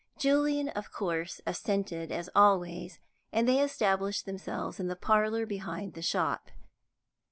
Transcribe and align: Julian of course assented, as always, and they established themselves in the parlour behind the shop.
Julian 0.17 0.69
of 0.69 0.91
course 0.91 1.41
assented, 1.45 2.11
as 2.11 2.27
always, 2.35 2.99
and 3.31 3.47
they 3.47 3.61
established 3.61 4.25
themselves 4.25 4.79
in 4.79 4.87
the 4.87 4.95
parlour 4.95 5.45
behind 5.45 5.93
the 5.93 6.01
shop. 6.01 6.49